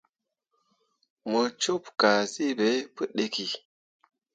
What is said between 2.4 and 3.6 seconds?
be pu ɗiki.